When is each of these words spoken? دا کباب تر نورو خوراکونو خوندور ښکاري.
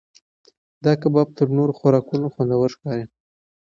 دا 0.85 0.91
کباب 1.01 1.27
تر 1.37 1.47
نورو 1.57 1.77
خوراکونو 1.79 2.27
خوندور 2.33 2.69
ښکاري. 2.75 3.05